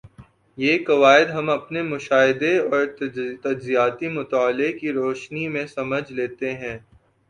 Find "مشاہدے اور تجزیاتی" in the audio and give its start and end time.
1.83-4.07